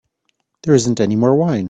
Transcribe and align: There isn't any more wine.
There 0.63 0.73
isn't 0.73 0.99
any 0.99 1.15
more 1.15 1.35
wine. 1.35 1.51